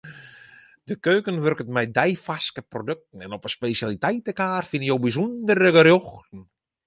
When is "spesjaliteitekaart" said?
3.57-4.67